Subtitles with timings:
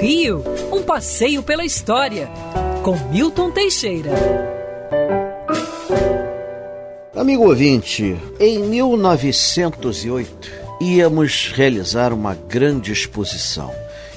[0.00, 0.42] Rio,
[0.72, 2.28] um passeio pela história,
[2.82, 4.10] com Milton Teixeira.
[7.14, 10.50] Amigo ouvinte, em 1908
[10.80, 13.72] íamos realizar uma grande exposição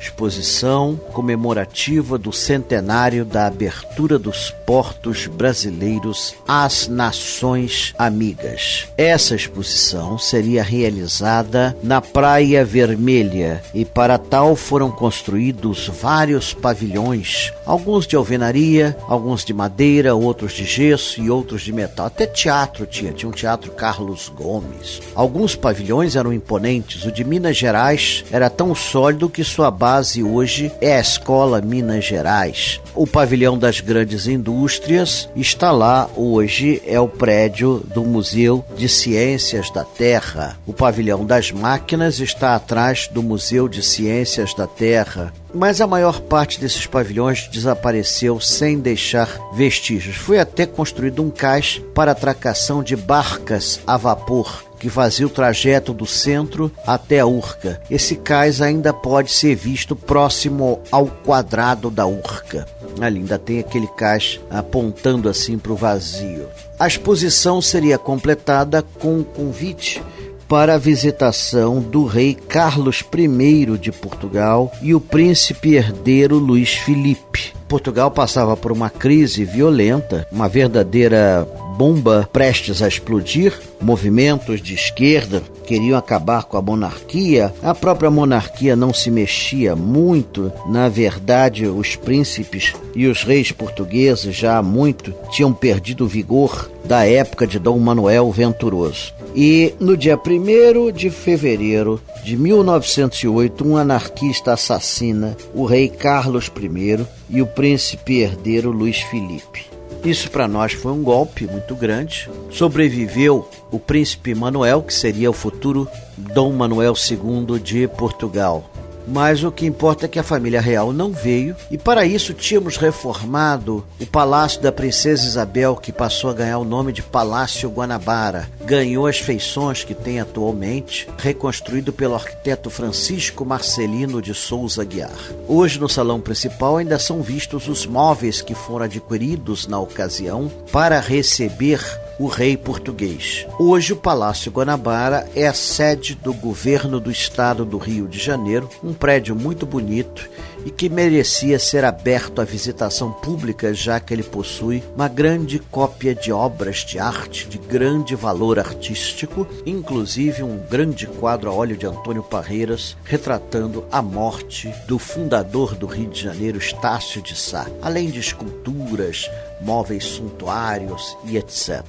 [0.00, 8.88] exposição comemorativa do centenário da abertura dos portos brasileiros às nações amigas.
[8.96, 18.06] Essa exposição seria realizada na Praia Vermelha e para tal foram construídos vários pavilhões, alguns
[18.06, 22.06] de alvenaria, alguns de madeira, outros de gesso e outros de metal.
[22.06, 25.02] Até teatro tinha, tinha um teatro Carlos Gomes.
[25.14, 30.22] Alguns pavilhões eram imponentes, o de Minas Gerais era tão sólido que sua base base
[30.22, 32.80] hoje é a Escola Minas Gerais.
[32.94, 39.70] O pavilhão das grandes indústrias está lá hoje, é o prédio do Museu de Ciências
[39.70, 40.58] da Terra.
[40.66, 45.32] O pavilhão das máquinas está atrás do Museu de Ciências da Terra.
[45.54, 50.16] Mas a maior parte desses pavilhões desapareceu sem deixar vestígios.
[50.16, 55.92] Foi até construído um cais para atracação de barcas a vapor que fazia o trajeto
[55.92, 57.80] do centro até a Urca.
[57.90, 62.66] Esse cais ainda pode ser visto próximo ao quadrado da Urca.
[63.00, 66.46] Ali ainda tem aquele cais apontando assim para o vazio.
[66.78, 70.02] A exposição seria completada com um convite
[70.48, 77.52] para a visitação do rei Carlos I de Portugal e o príncipe herdeiro Luís Filipe.
[77.68, 81.46] Portugal passava por uma crise violenta, uma verdadeira
[81.80, 88.76] bomba prestes a explodir, movimentos de esquerda queriam acabar com a monarquia, a própria monarquia
[88.76, 90.52] não se mexia muito.
[90.68, 96.70] Na verdade, os príncipes e os reis portugueses já há muito tinham perdido o vigor
[96.84, 99.14] da época de Dom Manuel Venturoso.
[99.34, 107.06] E no dia 1 de fevereiro de 1908, um anarquista assassina o rei Carlos I
[107.30, 109.69] e o príncipe herdeiro Luiz Felipe.
[110.04, 112.28] Isso para nós foi um golpe muito grande.
[112.50, 115.86] Sobreviveu o príncipe Manuel, que seria o futuro
[116.16, 118.70] Dom Manuel II de Portugal
[119.06, 122.76] mas o que importa é que a família real não veio e para isso tínhamos
[122.76, 128.48] reformado o Palácio da Princesa Isabel, que passou a ganhar o nome de Palácio Guanabara.
[128.64, 135.10] Ganhou as feições que tem atualmente, reconstruído pelo arquiteto Francisco Marcelino de Souza Guiar.
[135.48, 141.00] Hoje no salão principal ainda são vistos os móveis que foram adquiridos na ocasião para
[141.00, 141.80] receber
[142.20, 143.46] o rei português.
[143.58, 148.68] Hoje, o Palácio Guanabara é a sede do governo do estado do Rio de Janeiro,
[148.84, 150.28] um prédio muito bonito
[150.64, 156.14] e que merecia ser aberto à visitação pública, já que ele possui uma grande cópia
[156.14, 161.86] de obras de arte de grande valor artístico, inclusive um grande quadro a óleo de
[161.86, 168.10] Antônio Parreiras retratando a morte do fundador do Rio de Janeiro, Estácio de Sá, além
[168.10, 171.82] de esculturas, móveis suntuários e etc.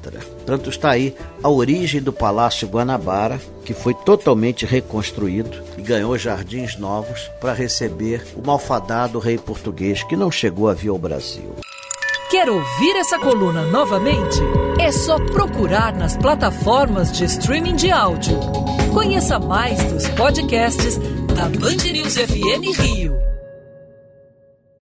[0.45, 6.77] Tanto está aí a origem do Palácio Guanabara, que foi totalmente reconstruído e ganhou jardins
[6.77, 11.55] novos para receber o malfadado rei português que não chegou a vir ao Brasil.
[12.29, 14.39] Quer ouvir essa coluna novamente?
[14.79, 18.39] É só procurar nas plataformas de streaming de áudio.
[18.93, 20.97] Conheça mais dos podcasts
[21.35, 23.30] da Band News FM Rio.